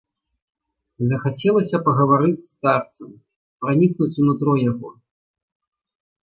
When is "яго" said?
4.71-4.89